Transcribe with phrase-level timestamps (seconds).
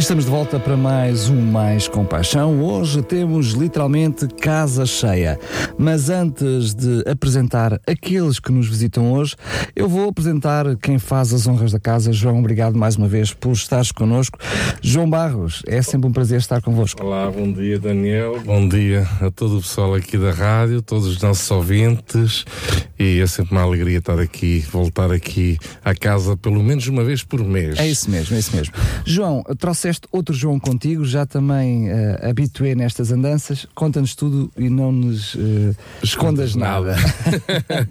[0.00, 2.62] Estamos de volta para mais um Mais Compaixão.
[2.62, 5.38] Hoje temos literalmente casa cheia.
[5.76, 9.36] Mas antes de apresentar aqueles que nos visitam hoje,
[9.76, 12.14] eu vou apresentar quem faz as honras da casa.
[12.14, 14.38] João, obrigado mais uma vez por estares connosco.
[14.80, 17.04] João Barros, é sempre um prazer estar convosco.
[17.04, 21.20] Olá, bom dia Daniel, bom dia a todo o pessoal aqui da rádio, todos os
[21.20, 22.46] nossos ouvintes
[22.98, 27.22] e é sempre uma alegria estar aqui, voltar aqui à casa pelo menos uma vez
[27.22, 27.78] por mês.
[27.78, 28.74] É isso mesmo, é isso mesmo.
[29.04, 29.42] João,
[29.90, 33.66] trouxeste outro João contigo, já também uh, habitué nestas andanças.
[33.74, 36.96] Conta-nos tudo e não nos uh, escondas nada.
[36.96, 37.88] nada.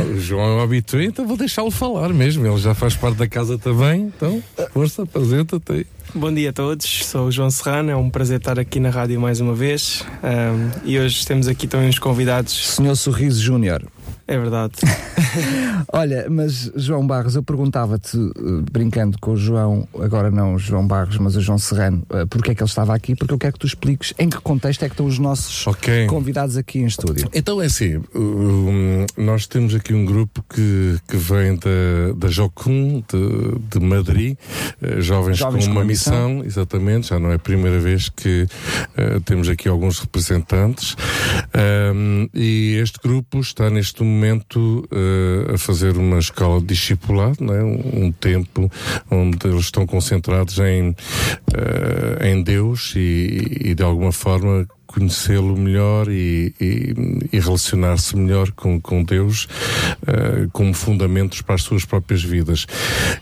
[0.14, 2.46] o João é um habitué, então vou deixá-lo falar mesmo.
[2.46, 4.12] Ele já faz parte da casa também.
[4.16, 5.86] Então, força, apresenta-te aí.
[6.14, 9.20] Bom dia a todos, sou o João Serrano, é um prazer estar aqui na rádio
[9.20, 12.74] mais uma vez um, e hoje temos aqui também uns convidados.
[12.76, 13.82] Senhor Sorriso Júnior.
[14.26, 14.72] É verdade.
[15.92, 18.16] Olha, mas João Barros, eu perguntava-te,
[18.72, 22.54] brincando com o João, agora não o João Barros, mas o João Serrano, porque é
[22.54, 24.94] que ele estava aqui, porque eu quero que tu expliques em que contexto é que
[24.94, 26.06] estão os nossos okay.
[26.06, 27.28] convidados aqui em estúdio.
[27.34, 28.02] Então é assim,
[29.16, 34.38] nós temos aqui um grupo que, que vem da, da Jocum, de, de Madrid,
[35.00, 36.28] jovens, jovens com uma missão.
[36.30, 40.96] missão, exatamente, já não é a primeira vez que uh, temos aqui alguns representantes,
[41.94, 47.44] um, e este grupo está neste momento momento uh, a fazer uma escola de discipulado,
[47.44, 47.62] né?
[47.62, 48.70] um, um tempo
[49.10, 56.08] onde eles estão concentrados em, uh, em Deus e, e de alguma forma conhecê-lo melhor
[56.08, 56.94] e, e,
[57.32, 59.44] e relacionar-se melhor com, com Deus
[60.02, 62.64] uh, como fundamentos para as suas próprias vidas.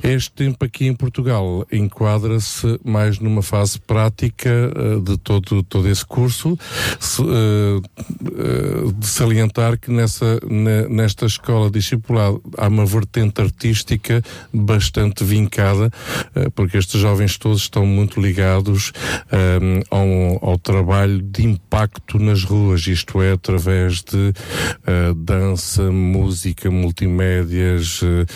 [0.02, 6.04] Este tempo aqui em Portugal enquadra-se mais numa fase prática uh, de todo, todo esse
[6.04, 6.58] curso,
[7.00, 10.40] se, uh, de salientar que nessa,
[10.90, 14.22] nesta escola discipulada há uma vertente artística
[14.52, 15.90] bastante vincada,
[16.54, 18.92] porque estes jovens todos estão muito ligados
[19.90, 21.42] ao, ao trabalho de
[21.72, 28.26] impacto nas ruas, isto é, através de uh, dança, música, multimédias, uh,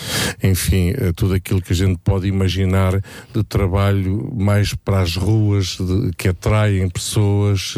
[0.41, 2.99] enfim, uh, tudo aquilo que a gente pode imaginar
[3.31, 7.75] de trabalho mais para as ruas, de, que atraem pessoas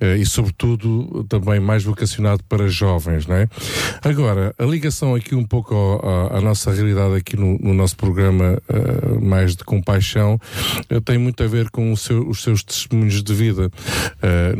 [0.00, 3.48] e, sobretudo, também mais vocacionado para jovens, não é?
[4.02, 5.74] Agora, a ligação aqui um pouco
[6.30, 8.60] à nossa realidade aqui no, no nosso programa
[9.20, 10.38] mais de compaixão
[11.04, 13.70] tem muito a ver com seu, os seus testemunhos de vida.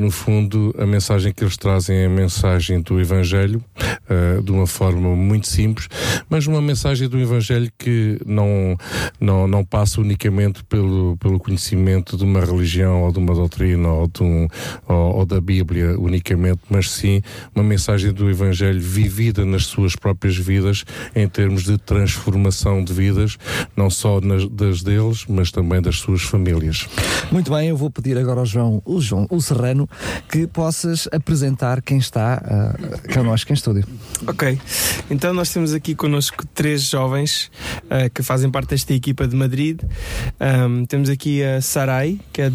[0.04, 4.66] No fundo, a mensagem que eles trazem é a mensagem do Evangelho, uh, de uma
[4.66, 5.88] forma muito simples,
[6.28, 8.76] mas uma mensagem do Evangelho que não,
[9.18, 14.06] não, não passa unicamente pelo, pelo conhecimento de uma religião ou de uma doutrina ou,
[14.06, 14.46] de um,
[14.86, 17.22] ou, ou da Bíblia unicamente, mas sim
[17.54, 20.84] uma mensagem do Evangelho vivida nas suas próprias vidas
[21.16, 23.38] em termos de transformação de vidas,
[23.74, 26.86] não só nas, das deles, mas também das suas famílias.
[27.32, 29.88] Muito bem, eu vou pedir agora ao João, o João, o Serrano,
[30.28, 33.84] que possas apresentar quem está uh, connosco em estúdio.
[34.26, 34.58] Ok,
[35.10, 37.50] então nós temos aqui connosco três jovens
[37.84, 39.80] uh, que fazem parte desta equipa de Madrid.
[40.40, 42.52] Um, temos aqui a Sarai, que é.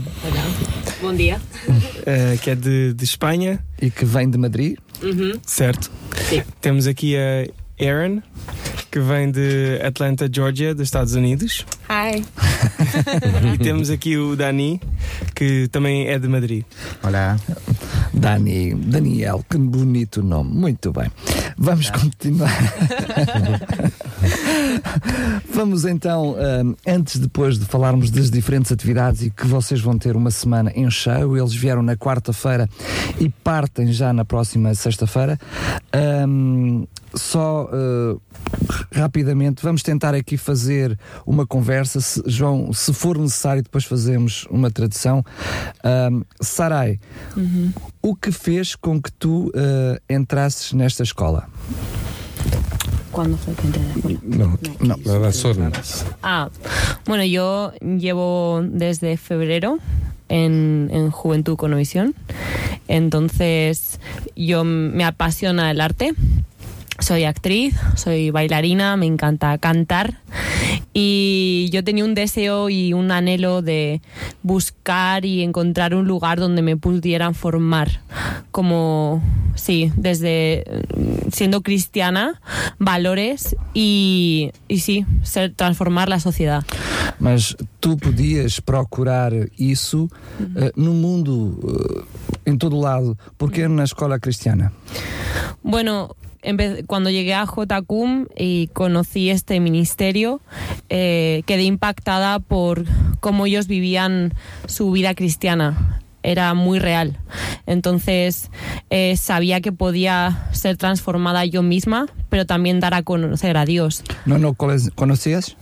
[1.02, 1.42] Bom dia.
[1.68, 3.64] Uh, que é de, de Espanha.
[3.82, 4.78] E que vem de Madrid.
[5.02, 5.40] Uhum.
[5.46, 5.90] Certo.
[6.30, 6.44] Sim.
[6.60, 7.48] Temos aqui a
[7.82, 8.22] Aaron,
[8.92, 11.66] que vem de Atlanta, Georgia, dos Estados Unidos.
[11.90, 12.24] Hi.
[13.54, 14.82] e temos aqui o Dani,
[15.36, 16.64] que também é de Madrid.
[17.04, 17.38] Olá.
[18.14, 20.54] Dani, Daniel, que bonito nome.
[20.54, 21.12] Muito bem.
[21.58, 22.50] Vamos continuar.
[25.54, 30.16] Vamos então, uh, antes depois de falarmos das diferentes atividades e que vocês vão ter
[30.16, 32.70] uma semana em cheio, eles vieram na quarta-feira
[33.20, 35.40] e partem já na próxima sexta-feira.
[36.28, 38.22] Um, só uh,
[38.92, 42.02] rapidamente vamos tentar aqui fazer uma conversa.
[42.02, 45.24] Se, João, se for necessário, depois fazemos uma tradução.
[45.84, 47.00] Um, Sarai,
[47.36, 47.72] uhum.
[48.02, 51.48] o que fez com que tu uh, entrasses nesta escola?
[53.12, 53.82] ¿Cuándo fue que entré
[54.24, 55.72] No, no, la razón.
[56.22, 56.50] Ah,
[57.06, 59.80] bueno, yo llevo desde febrero
[60.30, 62.16] en, en Juventud con Visión.
[62.88, 64.00] Entonces,
[64.36, 66.14] yo me apasiona el arte
[67.10, 70.20] soy actriz, soy bailarina, me encanta cantar
[70.94, 74.04] y yo tenía un deseo y un anhelo de
[74.44, 78.02] buscar y encontrar un lugar donde me pudieran formar
[78.52, 79.24] como,
[79.56, 80.64] sí, desde
[80.96, 82.40] mm, siendo cristiana,
[82.78, 86.64] valores y, y sí, ser, transformar la sociedad.
[87.18, 90.04] Mas tu podias procurar isso
[90.40, 92.06] uh, no mundo, uh,
[92.46, 94.72] em todo lado, porque na escola cristiana?
[95.64, 96.16] Bueno,
[96.88, 100.42] cuando llegué a JCUM y conocí este ministerio,
[100.90, 102.86] eh, quedé impactada por
[103.20, 104.34] cómo ellos vivían
[104.66, 106.02] su vida cristiana.
[106.22, 107.18] Era muy real.
[107.66, 108.52] Entonces
[108.90, 114.04] eh, sabía que podía ser transformada yo misma, pero también dar a conocer a Dios.
[114.26, 115.56] ¿No, no conocías?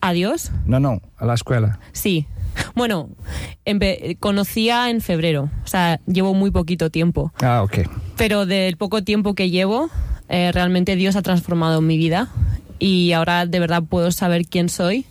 [0.00, 0.52] ¿A Dios?
[0.66, 1.78] No, no, a la escuela.
[1.92, 2.26] Sí,
[2.74, 3.10] bueno,
[4.20, 7.32] conocía en febrero, o sea, llevo muy poquito tiempo.
[7.40, 7.78] Ah, ok.
[8.16, 9.90] Pero del poco tiempo que llevo,
[10.28, 12.28] eh, realmente Dios ha transformado mi vida
[12.78, 15.06] y ahora de verdad puedo saber quién soy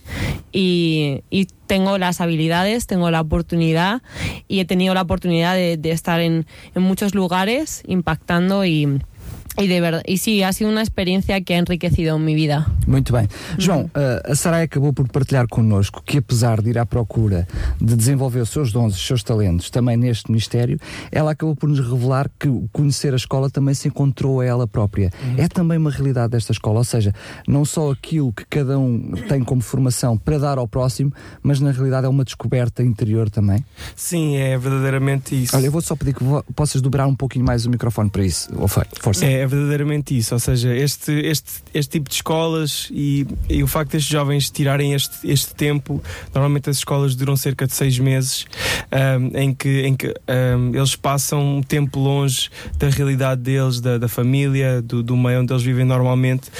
[0.52, 1.24] y,
[1.66, 4.04] tengo las habilidades, tengo la oportunidad
[4.48, 6.46] y he tenido la oportunidad de, estar en,
[6.76, 9.02] en muchos lugares impactando y
[9.58, 12.66] E de verdade, e sim, ha sido uma experiência que ha enriquecido minha vida.
[12.86, 13.28] Muito bem.
[13.58, 17.48] João, uh, a Sarai acabou por partilhar connosco que, apesar de ir à procura
[17.80, 20.78] de desenvolver os seus dons, os seus talentos também neste ministério,
[21.12, 25.12] ela acabou por nos revelar que conhecer a escola também se encontrou a ela própria.
[25.24, 25.36] Uhum.
[25.38, 27.14] É também uma realidade desta escola, ou seja,
[27.48, 31.72] não só aquilo que cada um tem como formação para dar ao próximo, mas na
[31.72, 33.64] realidade é uma descoberta interior também.
[33.96, 35.56] Sim, é verdadeiramente isso.
[35.56, 36.24] Olha, eu vou só pedir que
[36.54, 38.50] possas dobrar um pouquinho mais o microfone para isso.
[39.00, 39.26] Força.
[39.26, 43.68] É, é verdadeiramente isso, ou seja, este, este, este tipo de escolas e, e o
[43.68, 46.04] facto destes jovens tirarem este, este tempo,
[46.34, 48.46] normalmente as escolas duram cerca de seis meses,
[48.92, 53.98] um, em que, em que um, eles passam um tempo longe da realidade deles, da,
[53.98, 56.52] da família, do, do meio onde eles vivem normalmente,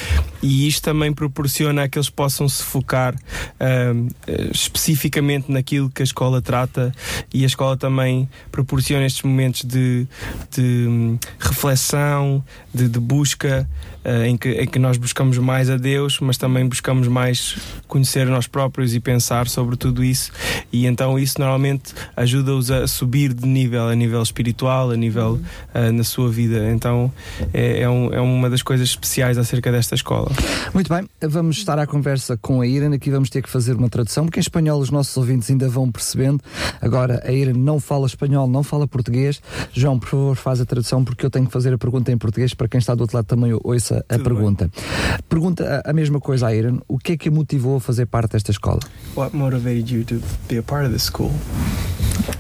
[0.42, 3.16] e isto também proporciona que eles possam se focar
[3.60, 4.08] um,
[4.54, 6.94] especificamente naquilo que a escola trata,
[7.34, 10.08] e a escola também proporciona estes momentos de,
[10.52, 12.44] de hum, reflexão,
[12.76, 13.68] de, de busca
[14.26, 17.58] em, que, em que nós buscamos mais a Deus, mas também buscamos mais
[17.88, 20.32] conhecer nós próprios e pensar sobre tudo isso.
[20.72, 25.40] E então isso normalmente ajuda-os a subir de nível, a nível espiritual, a nível
[25.74, 26.70] uh, na sua vida.
[26.72, 27.12] Então
[27.54, 30.32] é, é, um, é, uma das coisas especiais acerca desta escola.
[30.74, 32.96] Muito bem, vamos estar à conversa com a Irene.
[32.96, 35.92] Aqui vamos ter que fazer uma tradução, porque em espanhol os nossos ouvintes ainda vão
[35.92, 36.42] percebendo.
[36.82, 39.42] Agora a Irene não fala espanhol, não fala português.
[39.74, 42.54] João, por favor, faz a tradução, porque eu tenho que fazer a pergunta em português
[42.54, 44.72] para quem está do outro lado também ouça a Tudo pergunta.
[44.74, 45.18] Bem.
[45.30, 48.06] Pergunta a, a, mesma coisa à Irene: o que é que a motivou a fazer
[48.06, 48.80] parte desta escola?
[49.16, 51.32] What motivated you to be a part of this school?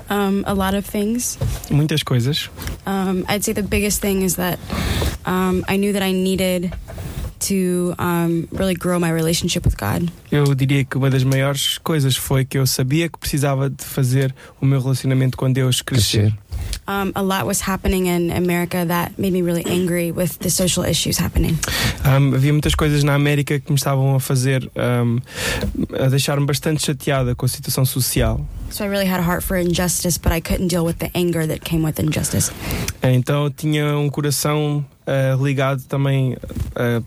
[0.10, 1.38] Um, a lot of things.
[1.69, 2.50] Muitas coisas.
[2.86, 4.60] Um, I'd say the biggest thing is that
[5.25, 6.74] um, I knew that I needed
[7.40, 10.10] to um, really grow my relationship with God.
[10.32, 14.34] Eu diria que uma das maiores coisas foi que eu sabia que precisava de fazer
[14.62, 16.32] o meu relacionamento com Deus crescer.
[16.32, 16.46] crescer.
[16.88, 20.86] Um, a lot was happening in America that made me really angry with the social
[20.86, 21.58] issues happening.
[22.06, 25.20] Um, havia muitas coisas na América que me estavam a fazer um,
[26.00, 28.46] a deixar-me bastante chateada com a situação social.
[28.70, 31.48] So I really had a heart for injustice, but I couldn't deal with the anger
[31.48, 32.51] that came with injustice.
[33.01, 37.03] Então tinha um coração uh, ligado também, uh,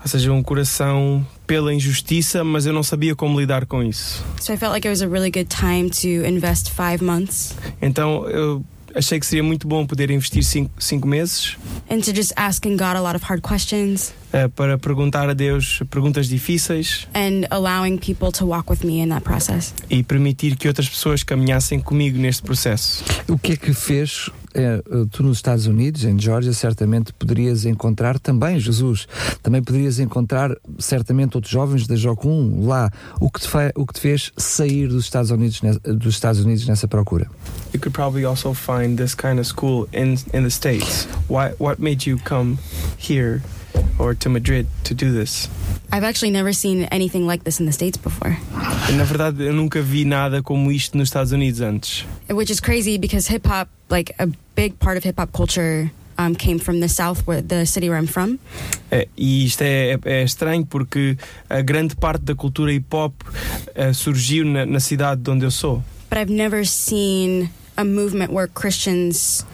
[0.00, 4.24] ou seja, um coração pela injustiça, mas eu não sabia como lidar com isso.
[4.40, 7.54] So I felt like it was a really good time to invest five months.
[7.80, 11.56] Então eu achei que seria muito bom poder investir cinco, cinco meses.
[11.90, 14.12] And to just asking God a lot of hard questions.
[14.34, 17.06] Uh, para perguntar a Deus perguntas difíceis.
[17.14, 19.72] And allowing people to walk with me in that process.
[19.88, 23.04] E permitir que outras pessoas caminhassem comigo neste processo.
[23.28, 28.18] O que é que fez é, tu nos Estados Unidos, em Georgia, certamente poderias encontrar
[28.18, 29.06] também Jesus,
[29.42, 32.90] também poderias encontrar certamente outros jovens da Jocum lá.
[33.20, 36.66] O que te, fe, o que te fez sair dos Estados Unidos dos Estados Unidos
[36.66, 37.28] nessa procura?
[37.72, 41.06] You could probably also find this kind of school in in the states.
[41.28, 42.58] Why what made you come
[42.96, 43.42] here
[43.98, 45.48] or to Madrid to do this.
[45.92, 48.36] I've actually never seen anything like this in the States before.
[48.96, 52.04] Na verdade, eu nunca vi nada como isto nos Estados Unidos antes.
[52.28, 56.34] Which is crazy because hip hop, like a big part of hip hop culture, um,
[56.34, 58.38] came from the South, where the city where I'm from.
[58.90, 61.16] É, e isto é, é, estranho porque
[61.48, 65.50] a grande parte da cultura hip hop uh, surgiu na, na cidade de onde eu
[65.50, 65.82] sou.
[66.10, 69.44] But I've never seen a movement where Christians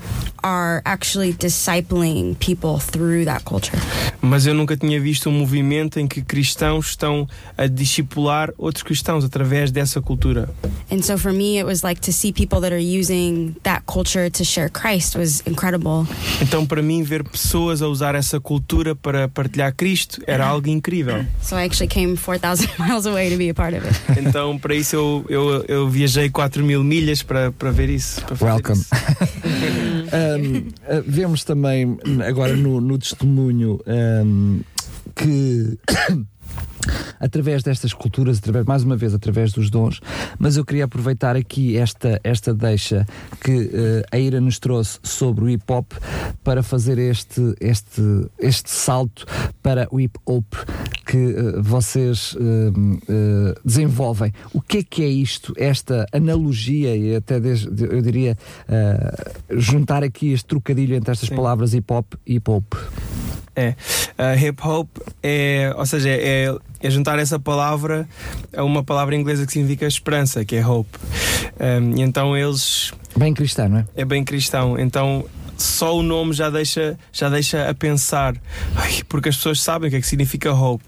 [0.43, 3.79] are actually discipling people through that culture.
[4.23, 7.27] Mas eu nunca tinha visto um movimento em que cristãos estão
[7.57, 10.49] a discipular outros cristãos através dessa cultura.
[10.91, 14.31] And so for me it was like to see people that are using that culture
[14.31, 16.07] to share Christ was incredible.
[16.41, 21.25] Então para mim ver pessoas a usar essa cultura para partilhar Cristo era algo incrível.
[21.43, 24.21] So I actually came 4000 miles away to be a part of it.
[24.21, 28.21] Então para isso eu eu, eu viajei 4 mil milhas para para ver isso.
[28.23, 28.85] Para Welcome.
[30.13, 34.61] um, uh, vemos também agora no, no testemunho um,
[35.15, 35.79] que
[37.19, 40.01] através destas culturas, através, mais uma vez através dos dons,
[40.39, 43.07] mas eu queria aproveitar aqui esta, esta deixa
[43.43, 43.71] que uh,
[44.11, 45.93] a Ira nos trouxe sobre o hip hop
[46.43, 48.03] para fazer este, este,
[48.39, 49.27] este salto
[49.63, 50.45] para o hip hop
[51.07, 54.33] que uh, vocês uh, desenvolvem.
[54.53, 58.37] O que é que é isto, esta analogia e até desde, eu diria
[59.51, 61.37] juntar aqui este trocadilho entre estas Sim.
[61.37, 62.75] palavras hip hop e hip hop?
[63.57, 63.75] É.
[64.37, 64.89] Hip hop
[65.23, 68.09] é, ou seja, é, é juntar essa palavra
[68.57, 70.99] a uma palavra inglesa que significa esperança, que é hope.
[71.61, 72.93] Um, e então eles.
[73.17, 73.85] Bem cristão, não é?
[73.97, 74.79] É bem cristão.
[74.79, 75.25] Então
[75.63, 78.35] só o nome já deixa, já deixa a pensar,
[79.09, 80.85] porque as pessoas sabem o que é que significa hope.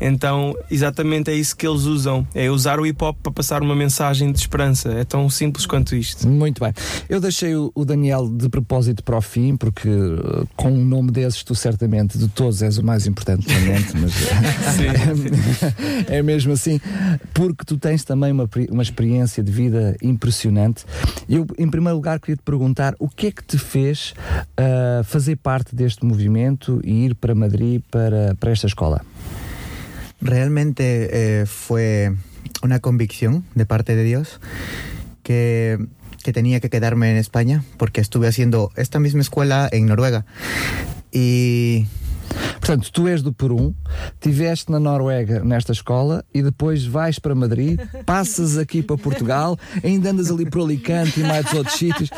[0.00, 3.74] Então, exatamente é isso que eles usam: é usar o hip hop para passar uma
[3.74, 4.90] mensagem de esperança.
[4.90, 6.26] É tão simples quanto isto.
[6.26, 6.72] Muito bem.
[7.08, 11.42] Eu deixei o Daniel de propósito para o fim, porque uh, com um nome desses,
[11.42, 13.46] tu certamente de todos és o mais importante,
[14.00, 14.12] mas
[16.08, 16.80] é, é mesmo assim,
[17.34, 20.84] porque tu tens também uma, uma experiência de vida impressionante.
[21.28, 24.09] Eu, em primeiro lugar, queria te perguntar o que é que te fez
[24.58, 29.04] uh, fazer parte deste movimento e ir para Madrid para, para esta escola?
[30.20, 32.14] Realmente eh, fue
[32.62, 34.40] una convicción de parte de Dios
[35.22, 35.78] que,
[36.22, 40.26] que tenía que quedarme en España porque estuve haciendo esta misma escuela en Noruega.
[41.10, 41.86] Y
[42.58, 43.74] Portanto, tu és do Peru,
[44.14, 50.10] estiveste na Noruega nesta escola e depois vais para Madrid, passas aqui para Portugal, ainda
[50.10, 52.10] andas ali por Alicante e mais outros sítios.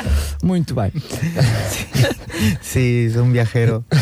[0.43, 0.93] Muito bem.
[2.61, 3.85] Sim, sou um viajero.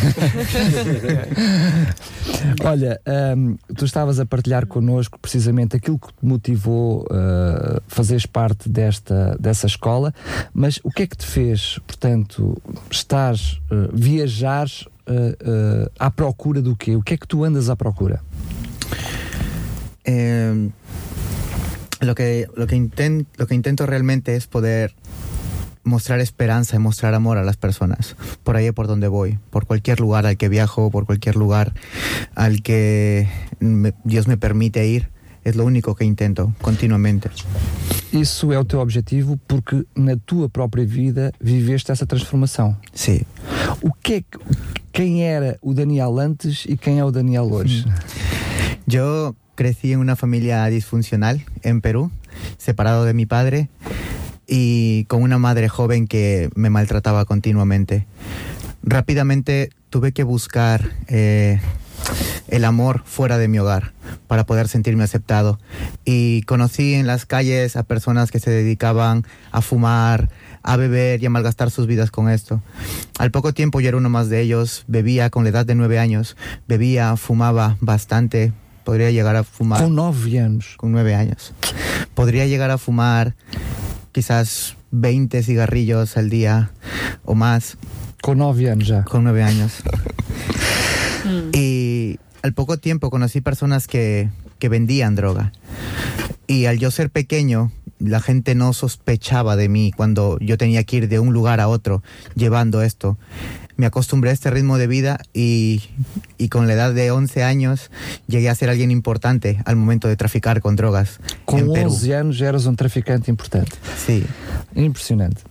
[2.65, 3.01] Olha,
[3.37, 8.69] um, tu estavas a partilhar connosco precisamente aquilo que te motivou a uh, fazeres parte
[8.69, 10.15] desta, dessa escola,
[10.53, 16.63] mas o que é que te fez, portanto, estás, uh, viajares uh, uh, à procura
[16.63, 16.97] do quê?
[16.97, 18.23] O que é que tu andas à procura?
[20.05, 20.71] Eh,
[22.01, 24.95] lo que lo que intent, lo que intento realmente es poder
[25.83, 28.15] mostrar esperanza y mostrar amor a las personas
[28.45, 31.73] por ahí por donde voy por cualquier lugar al que viajo por cualquier lugar
[32.35, 33.29] al que
[33.61, 35.09] me, Dios me permite ir
[35.43, 37.31] é o único que intento continuamente.
[38.13, 42.77] Isso é o teu objetivo porque na tua própria vida viveste essa transformação.
[42.93, 43.23] Sim.
[43.81, 44.25] O que é
[45.01, 47.87] quem era o Daniel antes e quem é o Daniel hoje?
[48.87, 52.13] Eu cresci em uma família disfuncional em Peru,
[52.59, 53.71] separado de mi padre
[54.47, 58.05] e com uma madre joven que me maltrataba continuamente.
[58.85, 61.59] Rápidamente tuve que buscar eh,
[62.49, 63.93] el amor fuera de mi hogar
[64.27, 65.59] para poder sentirme aceptado.
[66.05, 70.29] Y conocí en las calles a personas que se dedicaban a fumar,
[70.63, 72.63] a beber y a malgastar sus vidas con esto.
[73.19, 75.99] Al poco tiempo yo era uno más de ellos, bebía con la edad de nueve
[75.99, 76.37] años,
[76.69, 78.53] bebía, fumaba bastante,
[78.85, 79.83] podría llegar a fumar...
[79.83, 80.75] Con nueve años.
[80.77, 81.53] Con nueve años.
[82.15, 83.35] Podría llegar a fumar
[84.13, 86.73] quizás 20 cigarrillos al día
[87.25, 87.77] o más.
[88.21, 89.05] Con nueve años ya.
[89.05, 89.73] Con nueve años.
[91.53, 95.53] Y al poco tiempo conocí personas que, que vendían droga.
[96.47, 100.97] Y al yo ser pequeño, la gente no sospechaba de mí cuando yo tenía que
[100.97, 102.03] ir de un lugar a otro
[102.35, 103.19] llevando esto.
[103.77, 105.83] Me acostumbré a este ritmo de vida y,
[106.37, 107.91] y, con la edad de 11 años
[108.27, 111.19] llegué a ser alguien importante al momento de traficar con drogas.
[111.47, 113.73] Con 11 años eras un traficante importante.
[114.07, 114.25] Sí.
[114.75, 115.43] Impresionante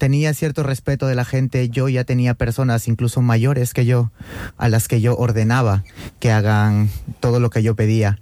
[0.00, 4.10] tenía cierto respeto de la gente, yo ya tenía personas incluso mayores que yo,
[4.56, 5.84] a las que yo ordenaba
[6.20, 6.88] que hagan
[7.20, 8.18] todo lo que yo pedía,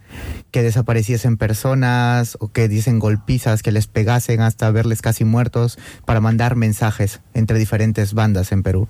[0.50, 6.20] que desapareciesen personas o que dicen golpizas, que les pegasen hasta verles casi muertos para
[6.20, 8.88] mandar mensajes entre diferentes bandas en Perú.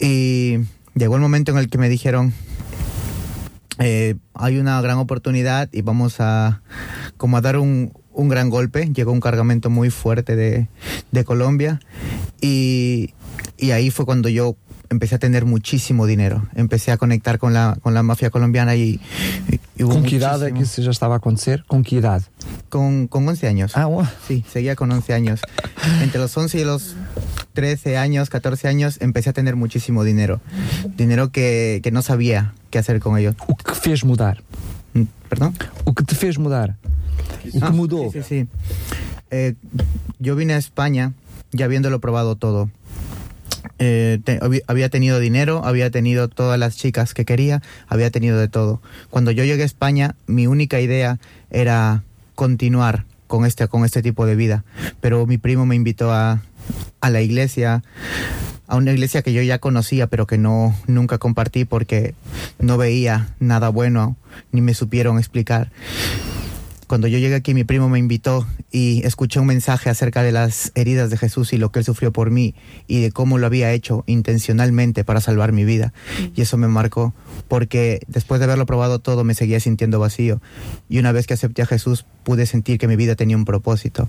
[0.00, 0.58] Y
[0.96, 2.34] llegó el momento en el que me dijeron,
[3.78, 6.62] eh, hay una gran oportunidad y vamos a
[7.16, 8.90] como a dar un, un gran golpe.
[8.92, 10.68] Llegó un cargamento muy fuerte de,
[11.10, 11.80] de Colombia
[12.40, 13.14] y,
[13.58, 14.56] y ahí fue cuando yo
[14.90, 16.46] empecé a tener muchísimo dinero.
[16.54, 19.00] Empecé a conectar con la, con la mafia colombiana y,
[19.76, 21.64] y hubo Com que isso já estava a acontecer?
[21.68, 22.24] Com que idade?
[22.68, 23.72] Con, con 11 años.
[23.76, 23.88] Ah.
[24.26, 25.40] Sí, seguía con 11 años.
[26.02, 26.96] Entre los 11 y los
[27.54, 30.40] 13 años, 14 años, empecé a tener muchísimo dinero.
[30.96, 33.34] Dinero que, que no sabía qué hacer con ello.
[33.46, 34.42] O que fez mudar?
[35.28, 35.54] ¿Perdón?
[35.84, 36.76] O que te fez mudar?
[37.42, 38.12] Que Ah, mudou?
[38.12, 38.46] Sí, sí, sí.
[39.30, 39.54] Eh,
[40.18, 41.12] yo vine a España
[41.52, 42.70] ya habiéndolo probado todo.
[43.78, 48.48] Eh, te- había tenido dinero, había tenido todas las chicas que quería, había tenido de
[48.48, 48.80] todo.
[49.10, 51.18] Cuando yo llegué a España, mi única idea
[51.50, 52.02] era
[52.34, 54.64] continuar con este, con este tipo de vida.
[55.00, 56.42] Pero mi primo me invitó a,
[57.00, 57.82] a la iglesia,
[58.66, 62.14] a una iglesia que yo ya conocía, pero que no nunca compartí porque
[62.58, 64.16] no veía nada bueno,
[64.52, 65.70] ni me supieron explicar
[66.90, 70.72] cuando yo llegué aquí mi primo me invitó y escuché un mensaje acerca de las
[70.74, 72.56] heridas de Jesús y lo que él sufrió por mí
[72.88, 75.92] y de cómo lo había hecho intencionalmente para salvar mi vida.
[76.34, 77.14] Y eso me marcó
[77.46, 80.42] porque después de haberlo probado todo me seguía sintiendo vacío
[80.88, 84.08] y una vez que acepté a Jesús pude sentir que mi vida tenía un propósito.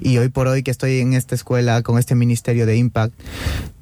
[0.00, 3.12] Y hoy por hoy que estoy en esta escuela con este ministerio de Impact,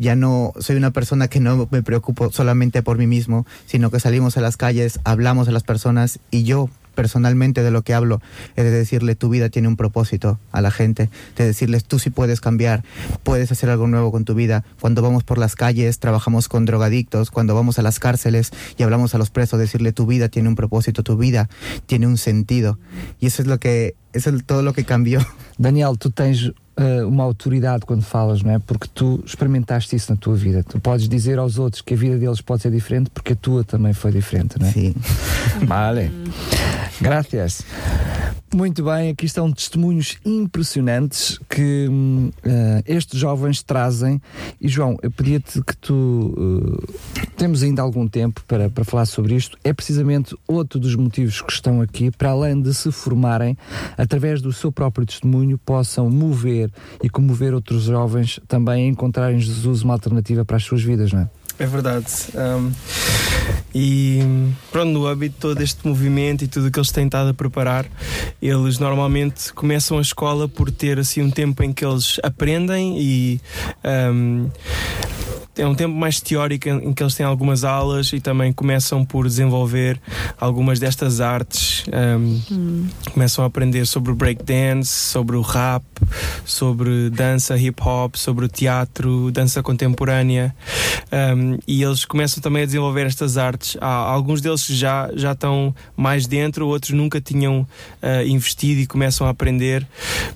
[0.01, 4.01] ya no soy una persona que no me preocupo solamente por mí mismo, sino que
[4.01, 6.69] salimos a las calles, hablamos a las personas y yo
[7.01, 8.21] personalmente de lo que hablo
[8.57, 12.11] es de decirle tu vida tiene un propósito a la gente, de decirles tú sí
[12.11, 12.85] puedes cambiar,
[13.23, 14.65] puedes hacer algo nuevo con tu vida.
[14.83, 19.15] Cuando vamos por las calles, trabajamos con drogadictos, cuando vamos a las cárceles y hablamos
[19.15, 21.49] a los presos, decirle tu vida tiene un propósito, tu vida
[21.87, 22.79] tiene un sentido.
[23.19, 25.21] Y eso es lo que, eso es todo lo que cambió.
[25.57, 28.59] Daniel, tu tens eh, uma autoridade quando falas, não é?
[28.59, 30.65] Porque tu experimentaste isso na tua vida.
[30.65, 33.63] Tu podes dizer aos outros que a vida deles pode ser diferente porque a tua
[33.63, 34.73] também foi diferente, não é?
[34.73, 34.95] Sim.
[35.67, 36.11] Vale.
[37.01, 37.63] Gracias.
[38.53, 41.89] Muito bem, aqui estão testemunhos impressionantes que
[42.45, 44.21] eh, estes jovens trazem.
[44.61, 46.35] E João, eu pedia-te que tu.
[47.17, 49.57] eh, temos ainda algum tempo para, para falar sobre isto.
[49.63, 53.57] É precisamente outro dos motivos que estão aqui, para além de se formarem,
[53.97, 56.73] através do seu próprio testemunho, possam mover
[57.05, 61.13] e comover outros jovens também a encontrarem em Jesus uma alternativa para as suas vidas,
[61.13, 61.31] não é?
[61.61, 62.07] É verdade.
[62.35, 62.73] Um,
[63.75, 64.21] e
[64.71, 67.35] pronto, no âmbito de todo este movimento e tudo o que eles têm estado a
[67.35, 67.87] preparar,
[68.41, 73.41] eles normalmente começam a escola por ter assim um tempo em que eles aprendem e
[74.13, 74.51] um,
[75.61, 79.27] é um tempo mais teórico em que eles têm algumas aulas e também começam por
[79.27, 80.01] desenvolver
[80.41, 81.85] algumas destas artes.
[81.93, 85.85] um, Começam a aprender sobre o breakdance, sobre o rap,
[86.45, 90.55] sobre dança hip hop, sobre o teatro, dança contemporânea.
[91.13, 93.77] Um, e eles começam também a desenvolver estas artes.
[93.81, 98.87] Há alguns deles que já, já estão mais dentro, outros nunca tinham uh, investido e
[98.87, 99.87] começam a aprender.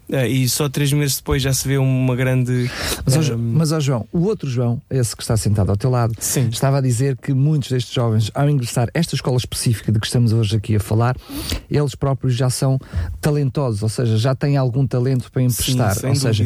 [0.09, 2.71] Uh, e só três meses depois já se vê uma grande.
[3.05, 6.15] Mas, um, mas ó João, o outro João, esse que está sentado ao teu lado,
[6.51, 10.33] estava a dizer que muitos destes jovens, ao ingressar esta escola específica de que estamos
[10.33, 11.17] hoje aqui a falar,
[11.71, 12.79] eles próprios já são
[13.21, 15.95] talentosos, ou seja, já têm algum talento para emprestar.
[15.95, 16.45] sem ou seja,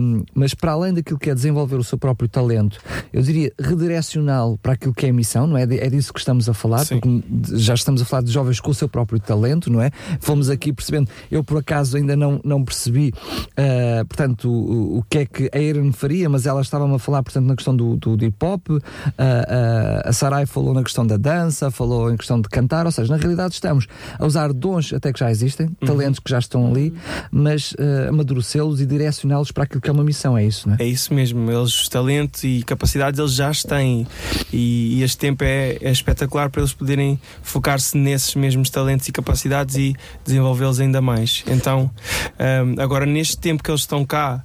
[0.00, 2.78] um, mas para além daquilo que é desenvolver o seu próprio talento,
[3.12, 5.62] eu diria redirecioná-lo para aquilo que é a missão, não é?
[5.62, 7.00] É disso que estamos a falar, Sim.
[7.00, 7.22] porque
[7.56, 9.90] já estamos a falar de jovens com o seu próprio talento, não é?
[10.20, 13.12] Fomos aqui percebendo, eu por acaso ainda não, não percebi,
[13.56, 17.22] ah, portanto, o, o que é que a Erin faria, mas ela estava-me a falar,
[17.22, 18.82] portanto, na questão do, do, do hip hop, ah,
[19.18, 23.12] ah, a Sarai falou na questão da dança, falou em questão de cantar, ou seja,
[23.12, 23.86] na realidade estamos
[24.18, 26.92] a usar dons até que já existem, talentos que já estão ali,
[27.30, 30.82] mas ah, amadurecê-los e direcioná-los para aquilo que é uma missão, é isso, não é?
[30.82, 34.06] É isso mesmo, eles, os talentos e capacidades eles já os têm
[34.52, 39.12] e, e este tempo é, é espetacular para eles poderem focar-se nesses mesmos talentos e
[39.12, 39.94] capacidades e
[40.24, 41.44] desenvolvê-los ainda mais.
[41.46, 41.90] Então,
[42.38, 44.44] hum, agora neste tempo que eles estão cá,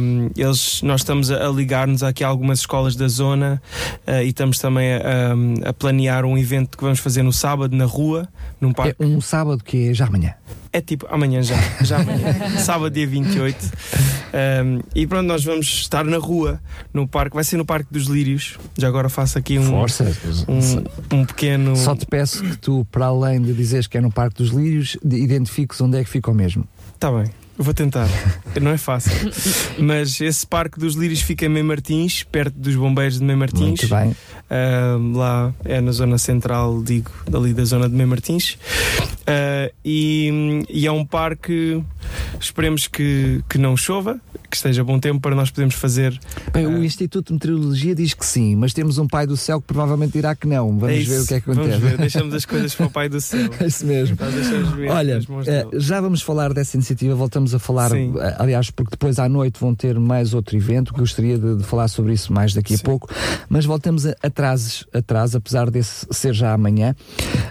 [0.00, 3.60] hum, eles, nós estamos a, a ligar-nos aqui a algumas escolas da zona
[4.06, 7.84] eh, e estamos também a, a planear um evento que vamos fazer no sábado na
[7.86, 8.28] rua,
[8.60, 9.02] num parque.
[9.02, 10.34] É um sábado que é já amanhã.
[10.72, 13.56] É tipo amanhã já, já amanhã, sábado dia 28.
[14.34, 16.60] Um, e pronto, nós vamos estar na rua,
[16.92, 18.58] no parque, vai ser no Parque dos Lírios.
[18.76, 20.04] Já agora faço aqui um, Força.
[20.46, 21.74] um, um pequeno.
[21.76, 24.98] Só te peço que tu, para além de dizeres que é no Parque dos Lírios,
[25.02, 26.68] de- identifiques onde é que fica o mesmo.
[27.00, 27.24] Tá bem,
[27.56, 28.08] vou tentar.
[28.60, 29.12] Não é fácil.
[29.78, 33.62] Mas esse Parque dos Lírios fica em Mem Martins, perto dos bombeiros de Mem Martins.
[33.62, 34.16] Muito bem.
[34.48, 38.56] Um, lá é na zona central, digo, dali da zona de Mem Martins.
[39.22, 41.82] Uh, e, e é um parque,
[42.40, 46.18] esperemos que, que não chova, que esteja bom tempo para nós podermos fazer.
[46.52, 49.66] Bem, o Instituto de Meteorologia diz que sim, mas temos um pai do céu que
[49.66, 50.78] provavelmente dirá que não.
[50.78, 51.70] Vamos É isso, ver o que é que acontece.
[51.70, 53.50] Vamos ver, deixamos as coisas para o Pai do céu.
[53.60, 54.16] É isso mesmo.
[54.90, 58.14] Olha, eh, já vamos falar dessa iniciativa, voltamos a falar, Sim.
[58.18, 61.88] eh, aliás, porque depois à noite vão ter mais outro evento, gostaria de, de falar
[61.88, 63.08] sobre isso mais daqui a pouco,
[63.48, 66.94] mas voltamos atrás, atrás, apesar desse ser já amanhã.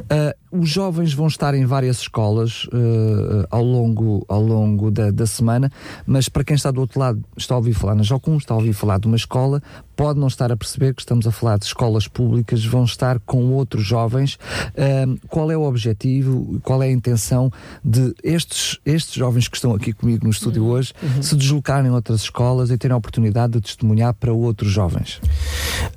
[0.09, 5.25] Eh, os jovens vão estar em várias escolas eh, ao longo, ao longo da, da
[5.25, 5.71] semana,
[6.05, 8.57] mas para quem está do outro lado, está a ouvir falar na Jocum, está a
[8.57, 9.61] ouvir falar de uma escola,
[9.95, 13.51] pode não estar a perceber que estamos a falar de escolas públicas, vão estar com
[13.51, 14.37] outros jovens.
[14.77, 17.51] Ahm, qual é o objetivo, qual é a intenção
[17.83, 22.21] de estes, estes jovens que estão aqui comigo no estúdio hoje se deslocarem a outras
[22.21, 25.19] escolas e terem a oportunidade de testemunhar para outros jovens?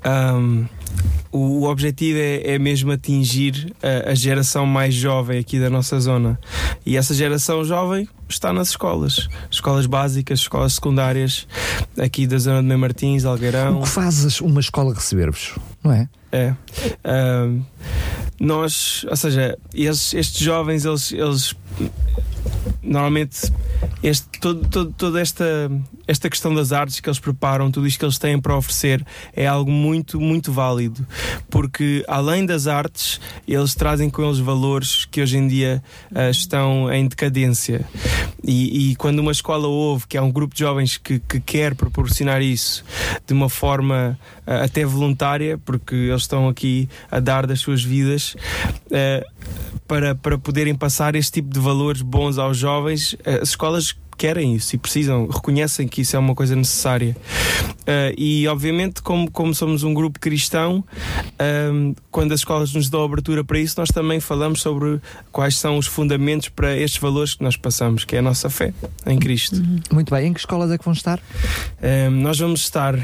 [0.05, 0.67] Um,
[1.31, 6.39] o objetivo é, é mesmo atingir a, a geração mais jovem aqui da nossa zona.
[6.85, 9.29] E essa geração jovem está nas escolas.
[9.51, 11.47] Escolas básicas, escolas secundárias,
[11.99, 13.81] aqui da zona de Mem Martins, Algueirão.
[13.81, 16.09] O que faz uma escola receber-vos, não é?
[16.33, 16.55] É.
[17.05, 17.63] Um,
[18.41, 21.55] nós, ou seja, estes, estes jovens, eles, eles
[22.83, 23.53] normalmente
[24.03, 25.71] este, todo, todo- toda esta,
[26.07, 29.47] esta questão das artes que eles preparam, tudo isto que eles têm para oferecer é
[29.47, 31.07] algo muito, muito válido.
[31.51, 35.83] Porque além das artes, eles trazem com eles valores que hoje em dia
[36.15, 37.85] ah, estão em decadência.
[38.45, 41.75] E, e quando uma escola ouve que há um grupo de jovens que, que quer
[41.75, 42.85] proporcionar isso
[43.27, 48.37] de uma forma ah, até voluntária, porque eles estão aqui a dar das suas vidas,
[48.93, 49.27] ah,
[49.87, 54.57] para, para poderem passar este tipo de valores bons aos jovens, eh, as escolas querem
[54.57, 57.17] isso e precisam, reconhecem que isso é uma coisa necessária.
[57.87, 60.85] Eh, e obviamente, como, como somos um grupo cristão,
[61.39, 65.79] ehm, quando as escolas nos dão abertura para isso, nós também falamos sobre quais são
[65.79, 68.75] os fundamentos para estes valores que nós passamos, que é a nossa fé
[69.07, 69.63] em Cristo.
[69.93, 71.21] Muito bem, em que escolas é que vão estar?
[71.81, 72.95] Ehm, nós vamos estar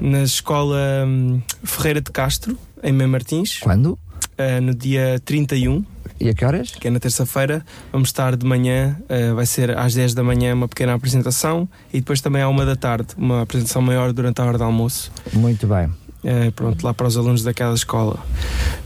[0.00, 3.58] na escola hum, Ferreira de Castro, em Mem Martins.
[3.58, 3.98] Quando?
[4.38, 5.84] Eh, no dia 31.
[6.20, 6.72] E a que horas?
[6.72, 7.64] Que é na terça-feira.
[7.90, 12.00] Vamos estar de manhã, eh, vai ser às 10 da manhã uma pequena apresentação e
[12.00, 15.10] depois também à uma da tarde, uma apresentação maior durante a hora do almoço.
[15.32, 15.88] Muito bem.
[16.22, 18.18] Eh, pronto, lá para os alunos daquela escola.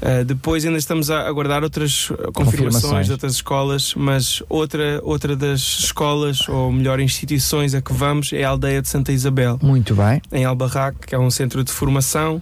[0.00, 3.06] Eh, depois ainda estamos a aguardar outras confirmações Confirmações.
[3.06, 8.44] de outras escolas, mas outra, outra das escolas, ou melhor, instituições a que vamos é
[8.44, 9.58] a aldeia de Santa Isabel.
[9.62, 10.22] Muito bem.
[10.30, 12.40] Em Albarraque, que é um centro de formação,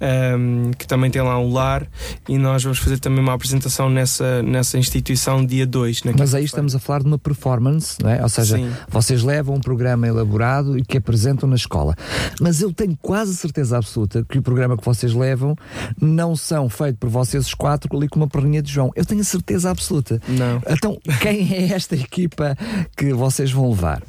[0.00, 1.86] ehm, que também tem lá um lar,
[2.28, 6.02] e nós vamos fazer também uma apresentação nessa, nessa instituição dia 2.
[6.18, 8.22] Mas aí estamos a falar de uma performance, não é?
[8.22, 8.70] ou seja, Sim.
[8.88, 11.94] vocês levam um programa elaborado e que apresentam na escola.
[12.40, 15.56] Mas eu tenho quase certeza absoluta que o programa que vocês levam
[16.00, 18.90] não são feito por vocês os quatro ali com uma perninha de João.
[18.96, 20.20] Eu tenho a certeza absoluta.
[20.28, 20.62] Não.
[20.68, 22.56] Então, quem é esta equipa
[22.96, 24.02] que vocês vão levar?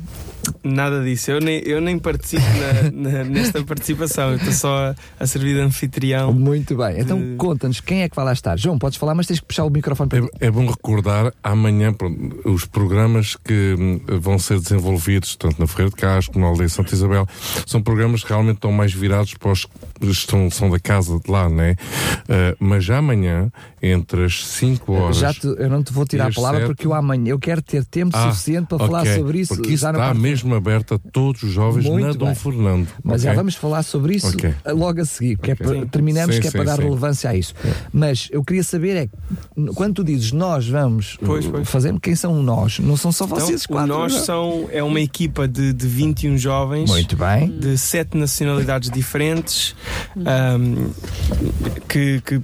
[0.63, 2.43] Nada disso, eu nem, eu nem participo
[2.93, 6.31] na- na- nesta participação, eu estou só a, a servir de anfitrião.
[6.33, 8.55] Muito bem, então conta-nos quem é que vai lá estar.
[8.57, 11.91] João, podes falar, mas tens que puxar o microfone para É, é bom recordar amanhã
[11.91, 16.51] pronto, os programas que hum, vão ser desenvolvidos, tanto na Ferreira de Castro como na
[16.51, 17.27] Aldeia de Santa Isabel,
[17.65, 19.65] são programas que realmente estão mais virados para os
[20.11, 21.75] estão, são da casa de lá, né?
[22.23, 25.17] Uh, mas já amanhã, entre as 5 horas.
[25.17, 27.61] Já te- eu não te vou tirar a palavra sete- porque eu amanhã eu quero
[27.61, 30.95] ter tempo Ah, suficiente para falar ok, sobre isso Porque isso já está mesmo aberto
[30.95, 32.35] a todos os jovens Muito na Dom bem.
[32.35, 32.87] Fernando.
[33.03, 33.37] Mas já ok?
[33.37, 34.53] vamos falar sobre isso Ok.
[34.73, 36.83] logo a seguir, que é para, terminamos, Sim, que é sim, para dar sim.
[36.83, 37.53] relevância a isso.
[37.93, 39.09] Mas eu queria saber é,
[39.75, 41.69] quando tu dizes nós vamos Pois, uh, pois.
[41.69, 42.79] fazer, quem são nós?
[42.79, 43.93] Não são só vocês Então, quatro.
[43.93, 44.23] o nós não é?
[44.23, 46.89] são, é uma equipa de, de 21 jovens.
[46.89, 47.49] Muito bem.
[47.59, 49.75] De sete nacionalidades diferentes
[50.25, 50.89] ahm,
[51.87, 52.39] que, que,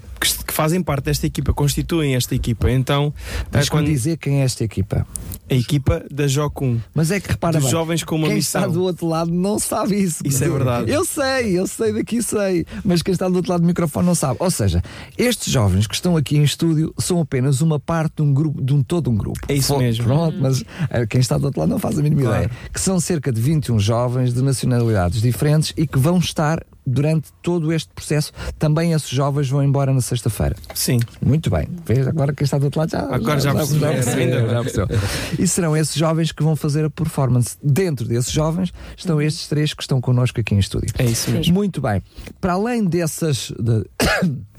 [0.46, 2.70] que fazem parte desta equipa, constituem esta equipa.
[2.72, 3.14] Então,
[3.52, 5.06] eh, que me dizer quem é esta equipa.
[5.50, 6.80] A equipa da Jocum.
[6.94, 8.62] Mas é que repara Dos bem, jovens com uma quem missão.
[8.62, 10.22] está do outro lado não sabe isso.
[10.26, 10.90] Isso é verdade.
[10.92, 14.16] Eu sei, eu sei daqui sei, mas quem está do outro lado do microfone não
[14.16, 14.38] sabe.
[14.40, 14.82] Ou seja,
[15.18, 18.74] estes jovens que estão aqui em estúdio são apenas uma parte de um grupo, de
[18.74, 19.40] um todo um grupo.
[19.50, 20.06] É isso mesmo.
[20.06, 22.44] Pronto, mas eh, quem está do outro lado não faz a mínima Claro.
[22.46, 22.52] ideia.
[22.74, 27.72] Que são cerca de 21 jovens de nacionalidades diferentes e que vão estar durante todo
[27.72, 28.32] este processo.
[28.58, 30.56] Também esses jovens vão embora na sexta-feira.
[30.74, 31.00] Sim.
[31.24, 31.68] Muito bem.
[31.86, 34.50] Vês, agora quem está do outro lado já, Agora já percebi, ainda bem.
[34.50, 35.00] já percebeu.
[35.40, 37.58] E serão esses jovens que vão fazer a performance.
[37.64, 40.94] Dentro desses jovens estão estes três que estão connosco aqui em estúdio.
[40.98, 41.54] É isso mesmo.
[41.54, 42.02] Muito bem.
[42.40, 43.52] Para além dessas.
[43.60, 43.86] de-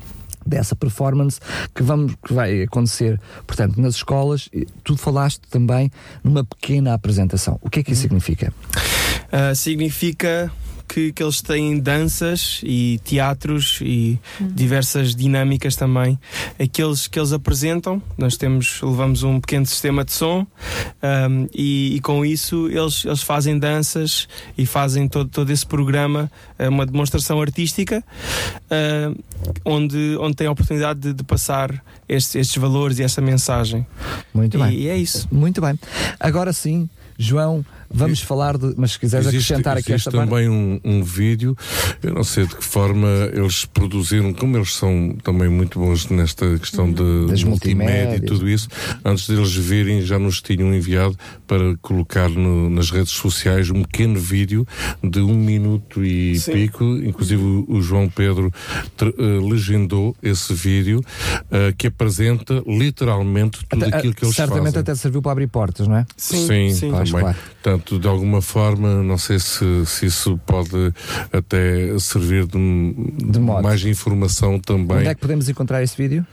[0.45, 1.39] dessa performance
[1.73, 5.89] que, vamos, que vai acontecer, portanto, nas escolas, e tu falaste também
[6.25, 7.61] numa pequena apresentação.
[7.63, 8.53] O que é que isso significa?
[9.33, 10.51] Uh, significa
[10.89, 16.19] que, que eles têm danças e teatros e diversas dinâmicas também
[16.59, 18.03] aqueles que eles apresentam.
[18.17, 20.47] Nós temos, levamos um pequeno sistema de som
[21.03, 26.31] um, e, e, com isso eles, eles fazem danças e fazem todo, todo esse programa,
[26.59, 28.03] é uma demonstração artística
[28.71, 29.23] uh,
[29.65, 33.87] onde, onde tem a oportunidade de, de passar estes, estes, valores e essa mensagem.
[34.33, 34.73] Muito e, bem.
[34.75, 35.29] E é isso.
[35.31, 35.79] Muito bem.
[36.19, 38.75] Agora sim, João, vamos e, falar de.
[38.77, 40.29] Mas se quiseres existe, acrescentar aqui esta parte.
[40.29, 41.57] também um, um, vídeo,
[42.03, 46.59] eu não sei de que forma eles produziram, como eles são também muito bons nesta
[46.59, 48.69] questão de Das multimédia e tudo isso,
[49.05, 54.19] antes deles virem já nos tinham enviado para colocar no, nas redes sociais um pequeno
[54.19, 54.67] vídeo
[55.03, 56.53] de um minuto e Sim.
[56.53, 58.53] pico, inclusive o, João Pedro
[59.03, 64.73] uh, legendou esse vídeo uh, que apresenta literalmente tudo até, aquilo que eles certamente fazem.
[64.73, 66.07] Certamente até serviu para abrir portas, não é?
[66.17, 66.91] Sim, sim, sim.
[66.91, 67.11] também.
[67.11, 67.37] Claro.
[67.83, 70.93] Portanto, de alguma forma, não sei se, se isso pode
[71.33, 72.59] até servir de,
[73.19, 74.99] de mais informação também.
[74.99, 76.25] Onde é que podemos encontrar esse vídeo?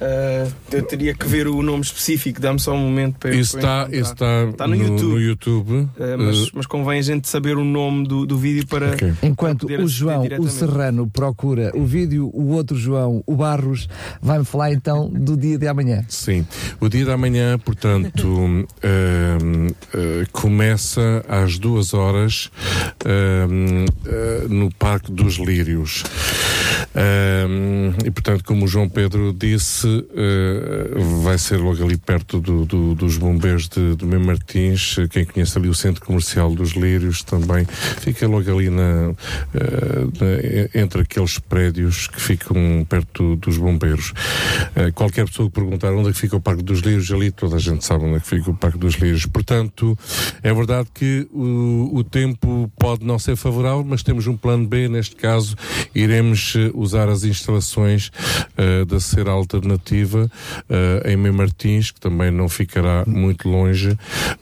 [0.00, 3.60] Uh, eu teria que ver o nome específico, dá-me só um momento para isso eu
[3.60, 5.72] está, isso está, está no, no YouTube, no YouTube.
[5.72, 8.92] Uh, mas, uh, mas, convém a gente saber o nome do, do vídeo para.
[8.92, 9.12] Okay.
[9.22, 13.88] Enquanto para o João, o Serrano, procura o vídeo, o outro João, o Barros,
[14.22, 16.04] vai-me falar então do dia de amanhã.
[16.08, 16.46] Sim,
[16.80, 18.66] o dia de amanhã, portanto,
[20.32, 20.83] começa
[21.28, 22.50] às duas horas
[24.48, 26.04] no Parque dos Lírios.
[28.04, 32.94] E portanto, como o João Pedro disse, uh, vai ser logo ali perto do, do,
[32.94, 34.96] dos bombeiros de, de Mem Martins.
[35.10, 37.64] Quem conhece ali o centro comercial dos Lírios também
[38.00, 39.14] fica logo ali na, uh,
[40.20, 44.10] na, entre aqueles prédios que ficam perto dos bombeiros.
[44.76, 47.56] Uh, qualquer pessoa que perguntar onde é que fica o Parque dos Lírios, ali toda
[47.56, 49.26] a gente sabe onde é que fica o Parque dos Lírios.
[49.26, 49.98] Portanto,
[50.42, 54.88] é verdade que o, o tempo pode não ser favorável, mas temos um plano B.
[54.88, 55.56] Neste caso,
[55.94, 58.10] iremos usar as instalações
[58.58, 60.30] uh, da Ser Alternativa
[60.68, 63.96] uh, em Mem Martins, que também não ficará muito longe,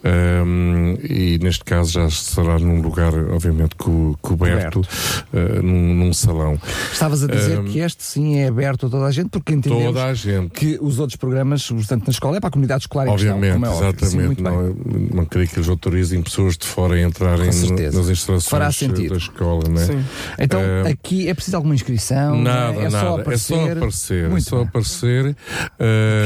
[0.04, 6.58] um, e neste caso já será num lugar, obviamente, co coberto, uh, num, num, salão.
[6.92, 9.86] Estavas a dizer um, que este sim é aberto a toda a gente, porque entendemos
[9.86, 10.50] toda a gente.
[10.50, 13.88] que os outros programas, portanto, na escola, é para a comunidade escolar Obviamente, questão, é
[13.88, 14.36] exatamente.
[14.36, 14.76] Sim, não,
[15.14, 19.68] não queria que eles autorizem pessoas de fora a entrarem nas instalações da escola.
[19.68, 19.86] Né?
[19.86, 20.04] Sim.
[20.38, 22.31] Então, aqui é preciso alguma inscrição?
[22.36, 23.00] Nada, é nada.
[23.00, 24.28] Só aparecer, é só aparecer.
[24.28, 24.66] Muito é só bem.
[24.68, 25.24] aparecer.
[25.24, 25.36] De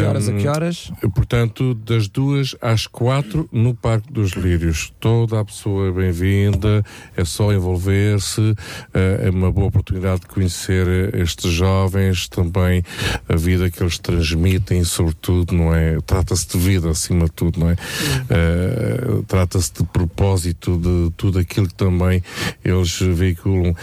[0.00, 0.92] que horas a que horas?
[1.14, 4.92] Portanto, das duas às quatro no Parque dos Lírios.
[5.00, 6.84] Toda a pessoa é bem-vinda,
[7.16, 8.54] é só envolver-se,
[8.92, 12.82] é uma boa oportunidade de conhecer estes jovens, também
[13.28, 15.98] a vida que eles transmitem, sobretudo, não é?
[16.06, 17.74] Trata-se de vida acima de tudo, não é?
[17.74, 22.22] Uh, Trata-se de propósito de tudo aquilo que também
[22.64, 23.74] eles veiculam.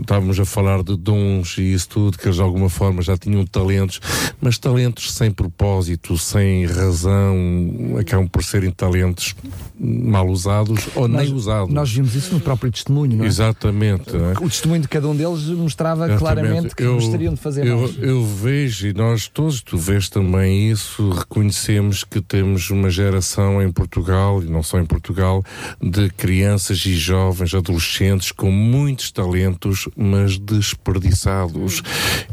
[0.00, 3.44] Estávamos a falar de dons e isso tudo, que eles de alguma forma já tinham
[3.46, 4.00] talentos,
[4.40, 9.34] mas talentos sem propósito, sem razão, acabam por serem talentos
[9.78, 11.72] mal usados ou nós, nem usados.
[11.74, 13.28] Nós vimos isso no próprio testemunho, não é?
[13.28, 14.14] Exatamente.
[14.16, 16.18] O, o testemunho de cada um deles mostrava Exatamente.
[16.18, 18.02] claramente que eu, gostariam de fazer eu, mais.
[18.02, 23.70] eu vejo, e nós todos, tu vês também isso, reconhecemos que temos uma geração em
[23.70, 25.42] Portugal, e não só em Portugal,
[25.80, 31.51] de crianças e jovens, adolescentes com muitos talentos, mas desperdiçados.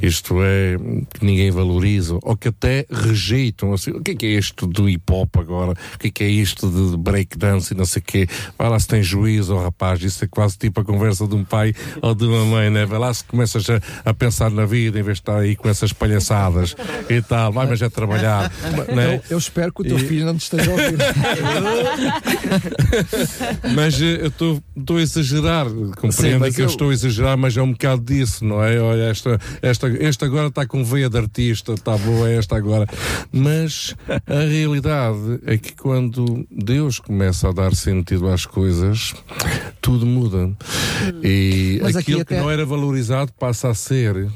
[0.01, 0.77] Isto é,
[1.13, 3.73] que ninguém valoriza, ou que até rejeitam.
[3.73, 5.73] Assim, o que é, que é isto do hip hop agora?
[5.95, 8.27] O que é, que é isto de breakdance e não sei o quê?
[8.57, 10.01] Vai lá se tem juízo, oh, rapaz.
[10.03, 12.85] Isso é quase tipo a conversa de um pai ou de uma mãe, né?
[12.85, 15.69] Vai lá se começas a, a pensar na vida em vez de estar aí com
[15.69, 16.75] essas palhaçadas
[17.09, 17.51] e tal.
[17.51, 18.51] Vai, mas é trabalhar.
[18.93, 19.15] né?
[19.15, 19.99] eu, eu, espero que o teu e...
[19.99, 20.97] filho não te esteja ouvir.
[23.75, 25.67] mas eu estou a exagerar.
[25.97, 26.65] Compreendo que eu...
[26.65, 28.79] eu estou a exagerar, mas é um bocado disso, não é?
[28.79, 32.87] Olha, esta, esta, esta agora está com veia de artista, está boa esta agora.
[33.31, 33.95] Mas
[34.27, 39.13] a realidade é que quando Deus começa a dar sentido às coisas,
[39.81, 40.51] tudo muda.
[41.23, 42.35] E Mas aquilo até...
[42.35, 44.27] que não era valorizado passa a ser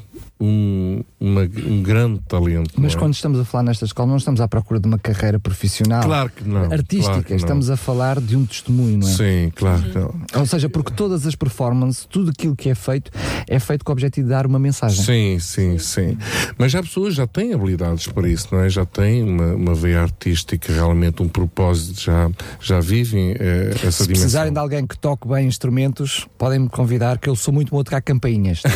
[0.44, 2.74] um, uma, um grande talento.
[2.76, 2.98] Mas é?
[2.98, 6.02] quando estamos a falar nesta escola, não estamos à procura de uma carreira profissional.
[6.02, 6.70] Claro que não.
[6.70, 7.36] Artística, claro que não.
[7.38, 9.12] estamos a falar de um testemunho, não é?
[9.12, 9.82] Sim, claro.
[9.94, 10.40] Uhum.
[10.40, 13.10] Ou seja, porque todas as performances, tudo aquilo que é feito,
[13.48, 15.02] é feito com o objetivo de dar uma mensagem.
[15.02, 16.18] Sim, sim, sim.
[16.58, 18.68] Mas já pessoas já têm habilidades para isso, não é?
[18.68, 22.30] Já têm uma, uma veia artística, realmente um propósito, já,
[22.60, 24.06] já vivem eh, essa Se dimensão.
[24.06, 27.84] precisarem de alguém que toque bem instrumentos, podem-me convidar, que eu sou muito bom a
[27.84, 28.60] tocar campainhas.
[28.62, 28.70] Tá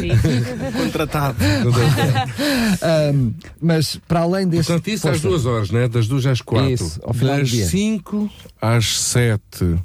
[0.77, 1.37] Contratado.
[3.13, 4.67] um, mas para além deste.
[4.67, 5.87] Portanto, isso às duas horas, né?
[5.87, 6.71] das duas às quatro.
[6.71, 7.65] Isso, ao final das do dia.
[7.67, 8.29] cinco
[8.61, 9.75] às sete,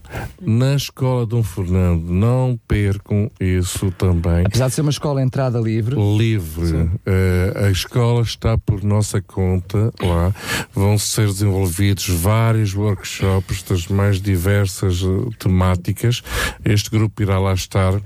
[0.41, 2.11] na Escola Dom Fernando.
[2.11, 4.45] Não percam isso também.
[4.47, 5.97] Apesar de ser uma escola entrada livre.
[5.97, 6.91] Livre.
[7.05, 10.35] Eh, a escola está por nossa conta lá.
[10.75, 16.23] Vão ser desenvolvidos vários workshops das mais diversas eh, temáticas.
[16.65, 18.01] Este grupo irá lá estar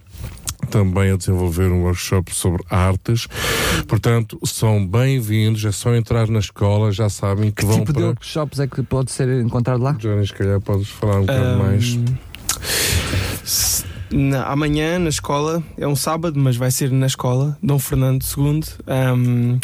[0.69, 3.27] também a desenvolver um workshop sobre artes.
[3.89, 7.99] Portanto, são bem-vindos, é só entrar na escola, já sabem que, Que vão tipo de
[7.99, 8.07] para...
[8.09, 9.93] workshops é que pode ser encontrado lá?
[9.93, 11.99] Johnny, se calhar podes falar um bocado mais.
[13.45, 18.25] S- na- amanhã na escola, é um sábado, mas vai ser na escola, Dom Fernando
[18.37, 18.61] II.
[18.87, 19.59] Ahm,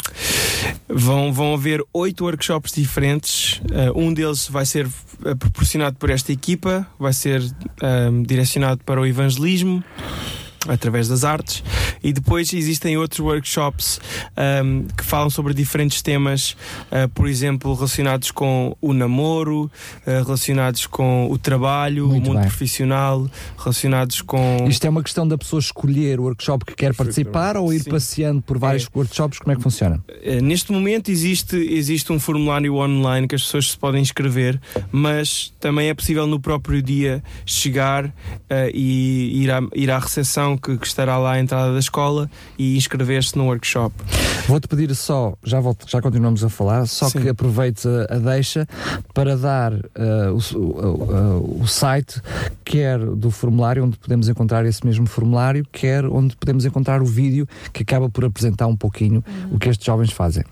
[0.87, 3.61] vão, vão haver oito workshops diferentes.
[3.71, 4.87] Ah, um deles vai ser
[5.25, 7.41] ah, proporcionado por esta equipa, vai ser
[7.81, 9.83] ahm, direcionado para o evangelismo
[10.67, 11.63] através das artes
[12.03, 13.99] e depois existem outros workshops
[14.35, 16.55] ahm, que falam sobre diferentes temas
[16.91, 19.69] ah, por exemplo relacionados com o namoro
[20.05, 22.47] ah, relacionados com o trabalho Muito o mundo bem.
[22.47, 27.57] profissional relacionados com Isto é uma questão da pessoa escolher o workshop que quer participar
[27.57, 27.89] ou ir Sim.
[27.89, 29.39] passeando por vários workshops?
[29.39, 30.03] Como é que funciona?
[30.21, 34.59] Eh, Neste momento existe, existe um formulário online que as pessoas se podem inscrever,
[34.91, 38.13] mas também é possível no próprio dia chegar
[38.49, 42.29] eh, e ir à, ir à recepção que, que estará lá à entrada da escola
[42.57, 43.93] e inscrever-se no workshop.
[44.47, 47.21] Vou-te pedir só, já, volto, já continuamos a falar, só Sim.
[47.21, 48.65] que aproveites a, a deixa
[49.13, 52.21] para dar eh, o, o- o site,
[52.63, 57.47] quer do formulário, onde podemos encontrar esse mesmo formulário, quer onde podemos encontrar o vídeo
[57.73, 60.43] que acaba por apresentar um pouquinho o que estes jovens fazem.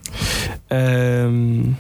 [0.70, 1.74] Ahm,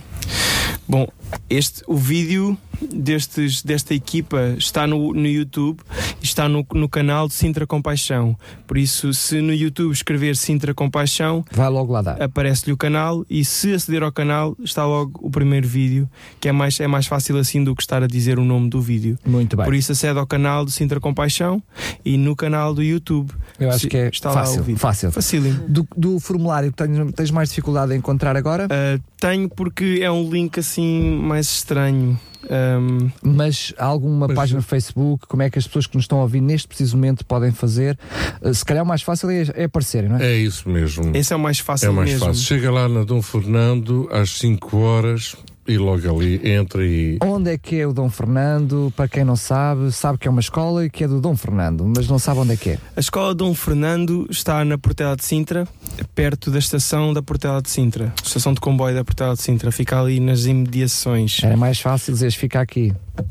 [0.87, 1.07] bom,
[1.49, 2.57] este, o vídeo
[2.93, 5.79] destes, desta equipa está no, no YouTube
[6.21, 8.37] e está no, no canal de Sintra Compaixão.
[8.67, 12.21] Por isso, se no YouTube escrever Sintra Compaixão, Vai logo lá dar.
[12.21, 16.09] aparece-lhe o canal e se aceder ao canal está logo o primeiro vídeo,
[16.39, 18.81] que é mais, é mais fácil assim do que estar a dizer o nome do
[18.81, 19.17] vídeo.
[19.25, 19.65] Muito bem.
[19.65, 21.61] Por isso acede ao canal de Sintra Compaixão
[22.03, 23.31] e no canal do YouTube.
[23.59, 24.63] Eu acho se- que é está lá o fácil.
[24.63, 24.79] vídeo.
[24.79, 25.11] fácil.
[25.11, 25.59] Facílimo.
[25.67, 30.11] Do, do formulário que tens, tens mais dificuldade em encontrar agora, Uh, tenho porque é
[30.11, 32.19] um link assim mais estranho.
[32.47, 36.03] Um, mas há alguma Mas- página no Facebook, como é que as pessoas que nos
[36.03, 37.97] estão a ouvir neste preciso momento podem fazer?
[38.39, 40.27] Uh, se calhar o mais fácil é, é aparecerem, não é?
[40.27, 41.11] É isso mesmo.
[41.15, 42.27] esse é o mais fácil É mais mesmo.
[42.27, 42.43] fácil.
[42.43, 45.35] Chega lá na Dom Fernando às 5 horas
[45.67, 47.17] e logo ali entra e.
[47.23, 48.93] Onde é que é o Dom Fernando?
[48.95, 51.85] Para quem não sabe, sabe que é uma escola e que é do Dom Fernando,
[51.85, 52.77] mas não sabe onde é que é.
[52.95, 55.67] A escola Dom Fernando está na Portela de Sintra,
[56.13, 59.99] perto da estação da Portela de Sintra, estação de comboio da Portela de Sintra, fica
[59.99, 61.43] ali nas imediações.
[61.43, 62.93] Era mais fácil dizeres fica aqui.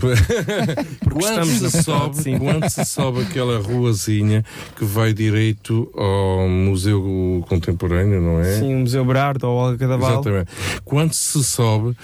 [1.00, 4.42] Porque Quando se, sobe, quando se sobe aquela ruazinha
[4.76, 8.58] que vai direito ao Museu Contemporâneo, não é?
[8.58, 10.12] Sim, o Museu Berardo ou Olga Cadaval.
[10.12, 10.50] Exatamente.
[10.84, 11.94] Quando se sobe,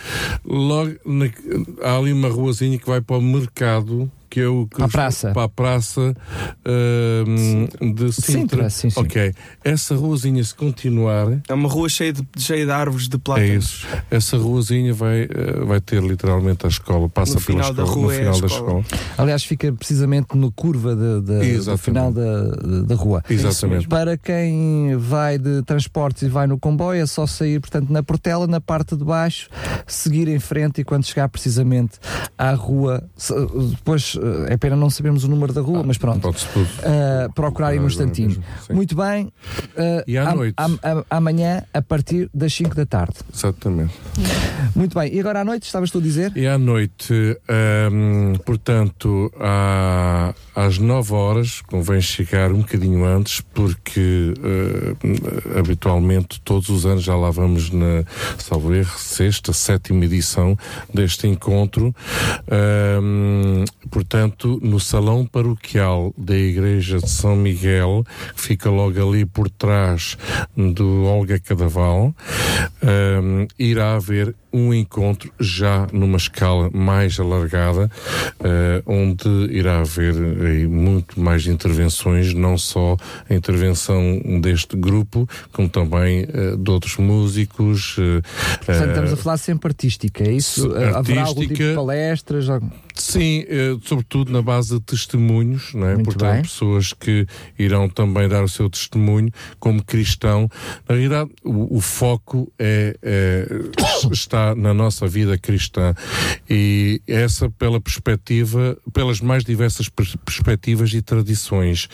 [0.44, 1.30] logo na-
[1.82, 4.10] há ali uma ruazinha que vai para o mercado.
[4.30, 5.32] Que é o que Para a praça.
[5.32, 6.14] Para a praça
[6.64, 8.32] ahm, de Sintra.
[8.32, 9.00] Sintra, sim, sim.
[9.00, 9.34] Ok.
[9.64, 13.64] Essa ruazinha, se continuar, É uma rua cheia de, cheia de árvores de é plátanos.
[13.64, 13.86] isso.
[14.10, 17.08] Essa ruazinha vai, eh, vai ter literalmente a escola.
[17.08, 18.00] Passa No pela final da escola.
[18.02, 18.80] rua no é a final da escola.
[18.82, 19.02] escola.
[19.18, 22.42] Aliás, fica precisamente no curva de, de- do final da,
[22.82, 23.22] da- rua.
[23.28, 23.88] Exatamente.
[23.88, 28.46] Para quem vai de transportes e vai no comboio, é só sair, portanto, na Portela,
[28.46, 29.48] na parte de baixo,
[29.86, 31.98] seguir em frente e quando chegar precisamente
[32.38, 33.02] à rua,
[33.70, 34.16] depois
[34.48, 36.28] é pena não sabermos o número da rua, mas pronto.
[36.28, 38.42] Uh, procurarem no Agora instantinho.
[38.70, 39.26] Muito bem.
[39.76, 40.54] Uh, E à am- noite?
[40.56, 43.14] am- am- amanhã, a partir das 5 da tarde.
[43.32, 43.94] Exatamente.
[44.74, 45.12] Muito bem.
[45.14, 46.32] E agora à noite, estavas tu a dizer?
[46.36, 47.12] E à noite,
[47.48, 56.68] ahm, portanto, à- às 9 horas, convém chegar um bocadinho antes, porque ah, habitualmente, todos
[56.68, 58.04] os anos, já lá vamos na,
[58.38, 60.56] salvo erro, sexta, sétima edição
[60.92, 61.94] deste encontro.
[62.50, 64.09] Ahm, portanto,
[64.60, 70.16] no Salão Paroquial da Igreja de São Miguel, que fica logo ali por trás
[70.56, 72.14] do Olga Cadaval,
[72.82, 77.90] ahm, irá haver um encontro já numa escala mais alargada,
[78.42, 82.96] eh, onde irá haver aí muito mais intervenções, não só
[83.28, 87.96] a intervenção deste grupo, como também eh, de outros músicos.
[87.98, 88.20] eh,
[88.64, 90.68] Portanto, eh, estamos a falar sempre artística, é isso?
[90.68, 92.48] Uh, Haverá algum tipo de artística- palestras?
[92.50, 95.94] algum- Sim, eh, sobretudo na base de testemunhos, não é?
[95.94, 96.42] Muito Portanto, bem.
[96.42, 97.26] pessoas que
[97.58, 100.50] irão também dar o seu testemunho como cristão.
[100.86, 103.46] Na realidade, o, o foco é, é-
[104.12, 105.94] está está na nossa vida cristã.
[106.48, 111.88] E essa pela perspectiva, pelas mais diversas perspectivas e tradições.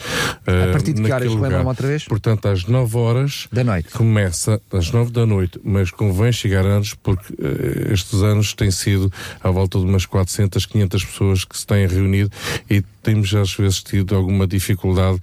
[0.45, 2.05] A partir de que horas outra vez?
[2.05, 3.89] Portanto, às 9 horas da noite.
[3.89, 9.11] Começa às 9 da noite, mas convém chegar antes porque uh, estes anos têm sido
[9.43, 12.31] à volta de umas 400, 500 pessoas que se têm reunido
[12.69, 15.19] e temos às vezes tido alguma dificuldade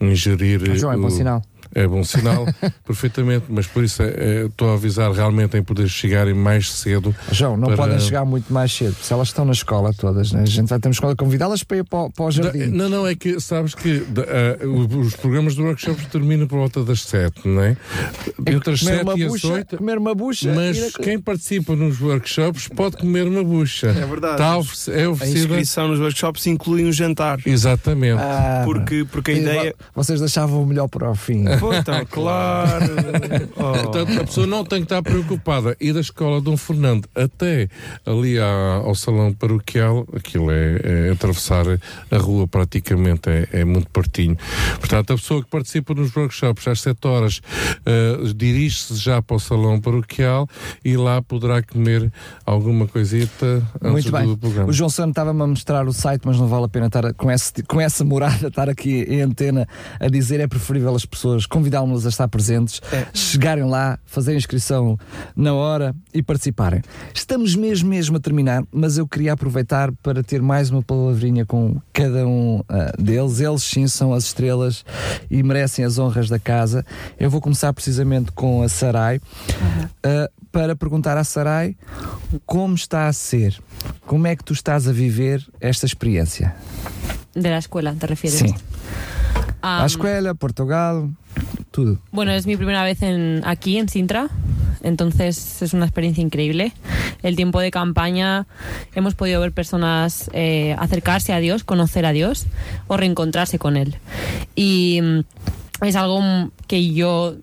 [0.00, 0.76] em gerir.
[0.76, 1.42] João, é bom sinal
[1.74, 2.46] é bom sinal,
[2.86, 7.14] perfeitamente, mas por isso é, estou é, a avisar realmente em poder chegarem mais cedo.
[7.32, 7.76] João, não para...
[7.76, 10.42] podem chegar muito mais cedo, se elas estão na escola todas, né?
[10.42, 12.58] a gente vai ter escola convidá-las para ir para, para o jardim.
[12.58, 16.84] Da, não, não, é que sabes que uh, os programas do workshop terminam por volta
[16.84, 17.76] das 7, não é?
[18.46, 19.76] é Entre as 7 e as 8.
[19.76, 20.52] Comer uma bucha.
[20.54, 23.88] Mas quem participa nos workshops pode comer uma bucha.
[23.88, 24.38] É verdade.
[24.38, 24.54] Tá,
[24.92, 25.24] é oferecida...
[25.24, 27.38] A inscrição nos workshops inclui um jantar.
[27.44, 28.20] Exatamente.
[28.20, 29.74] Ah, porque, porque a ideia.
[29.94, 31.44] Vocês deixavam o melhor para o fim.
[31.74, 32.86] então, claro.
[33.58, 33.72] Oh.
[33.72, 35.76] Portanto, a pessoa não tem que estar preocupada.
[35.80, 37.68] E da escola Dom Fernando até
[38.06, 41.64] ali ao salão paroquial, aquilo é, é atravessar
[42.10, 44.36] a rua praticamente, é, é, muito pertinho.
[44.78, 47.40] Portanto, a pessoa que participa nos workshops às 7 horas
[47.80, 50.48] uh, dirige-se já para o salão paroquial
[50.84, 52.12] e lá poderá comer
[52.46, 54.26] alguma coisita antes muito bem.
[54.26, 54.68] do programa.
[54.68, 57.30] O João Santos estava-me a mostrar o site, mas não vale a pena estar com,
[57.30, 59.66] esse, com essa morada, estar aqui em antena
[59.98, 63.06] a dizer é preferível as pessoas convidá los a estar presentes, é.
[63.12, 64.98] chegarem lá, fazerem inscrição
[65.34, 66.82] na hora e participarem.
[67.14, 71.80] Estamos mesmo, mesmo a terminar, mas eu queria aproveitar para ter mais uma palavrinha com
[71.92, 73.40] cada um uh, deles.
[73.40, 74.84] Eles sim são as estrelas
[75.30, 76.84] e merecem as honras da casa.
[77.18, 79.20] Eu vou começar precisamente com a Sarai.
[79.60, 79.84] Uhum.
[80.24, 81.76] Uh, para perguntar à Sarai
[82.46, 83.60] como está a ser,
[84.06, 86.54] como é que tu estás a viver esta experiência.
[87.34, 88.38] De la escuela, te refieres?
[88.38, 88.54] Sí.
[89.62, 91.08] Um, a escuela, Portugal,
[92.10, 92.98] Bueno, es mi primera vez
[93.44, 94.28] aquí en Sintra,
[94.82, 96.72] entonces es una experiencia increíble.
[97.22, 98.46] El tiempo de campaña
[98.94, 102.46] hemos podido ver personas eh, acercarse a Dios, conocer a Dios
[102.86, 103.96] o reencontrarse con Él.
[104.54, 107.36] Y mm, es algo que yo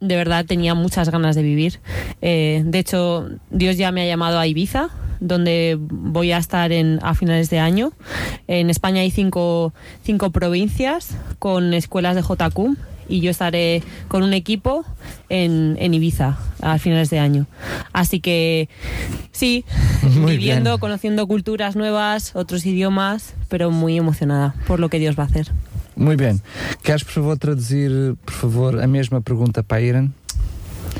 [0.00, 1.80] de verdad tenía muchas ganas de vivir.
[2.20, 6.70] Eh, de hecho, Dios ya me ha llamado a Ibiza donde voy a estar
[7.00, 7.92] a finales de año.
[8.48, 9.72] En España hay cinco,
[10.02, 12.76] cinco provincias con escuelas de JQ
[13.08, 14.84] y yo estaré con un equipo
[15.28, 17.46] en, en, Ibiza a finales de año.
[17.92, 18.68] Así que
[19.32, 19.64] sí,
[20.26, 25.26] viviendo, conociendo culturas nuevas, otros idiomas, pero muy emocionada por lo que Dios va a
[25.26, 25.52] hacer.
[25.96, 26.42] Muy bien.
[26.82, 30.10] ¿Quieres, por favor, traducir, por favor, a mesma pergunta para Irene?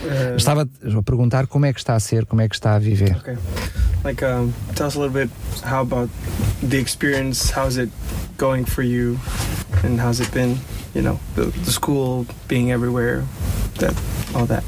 [0.04, 2.78] Uh, Estava a perguntar como é que está a ser, como é que está a
[2.78, 3.16] viver.
[3.16, 3.36] Okay.
[4.04, 5.30] Like, um, tell us a little bit
[5.64, 6.08] how about
[6.62, 7.50] the experience.
[7.50, 7.90] How's it
[8.38, 9.18] going for you,
[9.84, 10.58] and how's it been?
[10.94, 13.24] You know, the, the school being everywhere,
[13.78, 13.94] that
[14.34, 14.64] all that.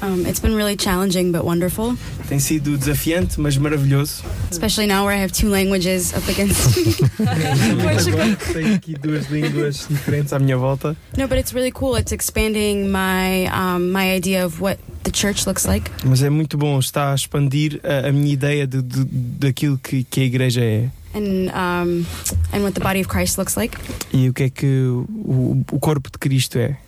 [0.00, 1.96] Um, it's been really challenging but wonderful.
[2.28, 4.22] Tem sido desafiante, mas maravilhoso.
[4.50, 6.76] Especially now where I have two languages up against
[7.18, 8.36] me.
[8.52, 10.96] Tenho aqui duas línguas diferentes à minha volta.
[11.16, 11.96] No, but it's really cool.
[11.96, 15.90] It's expanding my um, my idea of what the church looks like.
[16.04, 20.04] Mas é muito bom, está a expandir a, a minha ideia de, de, daquilo que,
[20.04, 20.90] que a igreja é.
[21.18, 22.06] And, um,
[22.52, 23.76] and what the body of Christ looks like.
[24.12, 26.78] E o que é que o, o corpo de Cristo é.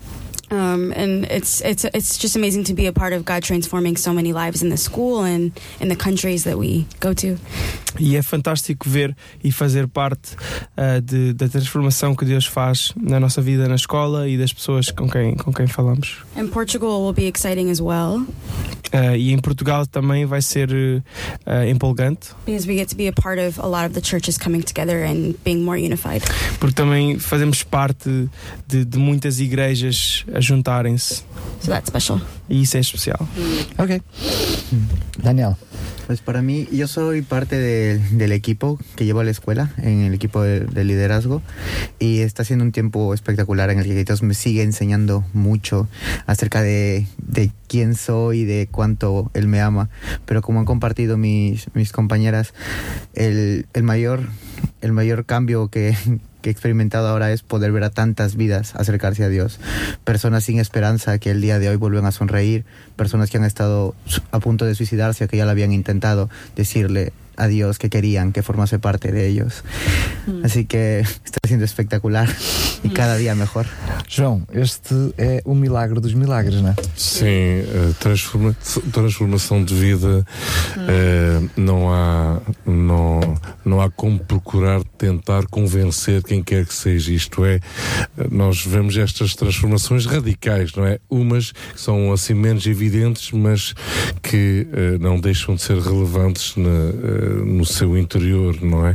[0.52, 4.12] Um, and it's it's it's just amazing to be a part of God transforming so
[4.12, 7.38] many lives in the school and in the countries that we go to.
[8.00, 9.14] E é fantástico ver
[9.44, 10.34] e fazer parte
[10.76, 14.90] uh, de, da transformação que Deus faz na nossa vida na escola e das pessoas
[14.90, 16.18] com quem com quem falamos.
[16.36, 18.26] And Portugal will be exciting as well.
[18.92, 21.02] Uh, e em Portugal também vai ser uh,
[21.68, 22.30] empolgante.
[22.44, 25.04] Because we get to be a part of a lot of the churches coming together
[25.04, 26.24] and being more unified.
[26.58, 28.28] Porque também fazemos parte
[28.66, 31.22] de, de muitas igrejas a juntarem-se.
[31.60, 32.20] So that's special.
[32.48, 33.28] Y eso es especial.
[33.78, 34.02] Ok.
[35.22, 35.56] Daniel.
[36.10, 40.00] Pues para mí, yo soy parte de, del equipo que llevo a la escuela, en
[40.00, 41.40] el equipo de, de, liderazgo,
[42.00, 45.86] y está siendo un tiempo espectacular en el que Dios me sigue enseñando mucho
[46.26, 47.06] acerca de,
[47.68, 49.88] quién soy y de cuánto Él me ama.
[50.26, 52.54] Pero como han compartido mis, compañeras,
[53.14, 54.30] el, mayor,
[54.80, 55.96] el mayor cambio que,
[56.40, 59.60] que he experimentado ahora es poder ver a tantas vidas acercarse a Dios.
[60.04, 62.64] Personas sin esperanza que el día de hoy vuelven a sonreír,
[62.96, 63.94] personas que han estado
[64.30, 68.42] a punto de suicidarse, que ya lo habían intentado, decirle, a Dios que querían que
[68.42, 69.64] formase parte de ellos.
[70.26, 70.44] Mm.
[70.44, 72.28] Así que está siendo espectacular
[72.84, 73.66] y cada día mejor.
[74.08, 76.74] João, este é o milagre dos milagres, não é?
[76.96, 78.54] Sim, a transforma
[78.92, 80.26] transformação de vida
[80.76, 83.20] eh, não há não,
[83.64, 87.12] não há como procurar tentar convencer quem quer que seja.
[87.12, 87.60] Isto é,
[88.30, 90.98] nós vemos estas transformações radicais, não é?
[91.08, 93.74] Umas que são assim menos evidentes, mas
[94.22, 98.94] que eh, não deixam de ser relevantes na, eh, no seu interior, não é?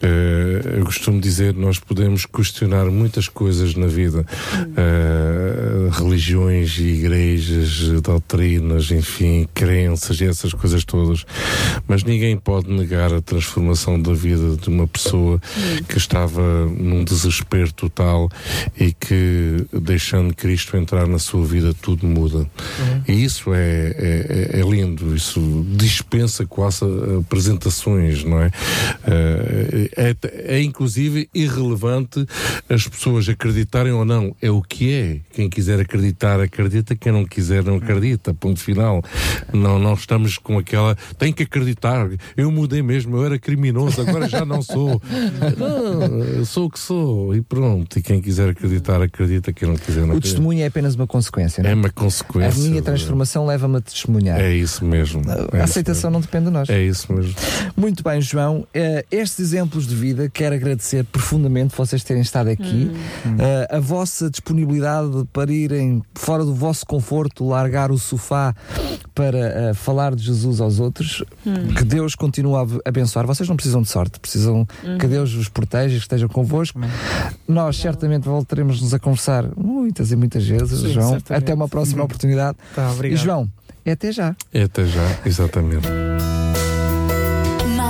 [0.00, 4.24] Eh, eu costumo dizer, nós podemos questionar muitas coisas na vida,
[4.76, 11.24] eh, religiões e igrejas, doutrinas, enfim, crenças e essas coisas todas,
[11.86, 15.40] mas ninguém pode negar a transformação da vida de uma pessoa
[15.88, 18.28] que estava num desespero total
[18.78, 22.46] e que, deixando Cristo entrar na sua vida, tudo muda.
[23.06, 26.84] E isso é, é, é lindo, isso dispensa quase
[27.58, 28.50] apresentações, não é?
[29.06, 30.14] Eh, É,
[30.56, 32.24] é inclusive irrelevante
[32.68, 35.20] as pessoas acreditarem ou não, é o que é.
[35.32, 38.32] Quem quiser acreditar, acredita, quem não quiser, não acredita.
[38.34, 39.02] Ponto final.
[39.52, 40.96] Não, não estamos com aquela.
[41.18, 45.00] Tem que acreditar, eu mudei mesmo, eu era criminoso, agora já não sou.
[45.58, 47.98] Não, eu sou o que sou e pronto.
[47.98, 51.62] E quem quiser acreditar, acredita, quem não quiser, não O testemunho é apenas uma consequência,
[51.62, 51.76] não É é?
[51.76, 52.62] uma A consequência.
[52.62, 54.38] minha transformação leva-me a testemunhar.
[54.40, 55.22] É isso mesmo.
[55.28, 56.68] É A isso aceitação não depende de nós.
[56.68, 57.34] É isso mesmo.
[57.76, 58.66] Muito bem, João.
[58.74, 62.90] Eh, estes exemplos de vida, quero agradecer profundamente vocês terem estado aqui.
[63.38, 68.54] Eh, a vossa disponibilidade para irem fora do vosso conforto, largar o sofá
[69.14, 71.22] para eh, falar de Jesus aos outros.
[71.76, 73.26] Que Deus continue a ab- abençoar.
[73.26, 74.66] Vocês não precisam de sorte, precisam
[74.98, 76.80] que Deus os proteja, que estejam convosco.
[77.46, 81.10] Nós certamente voltaremos-nos a conversar muitas e muitas vezes, Sim, João.
[81.10, 81.42] certamente.
[81.44, 82.56] Até uma próxima oportunidade.
[82.74, 83.18] Tá, E obrigado.
[83.24, 83.48] João,
[83.84, 84.34] é até já.
[84.52, 85.86] É até já, exatamente.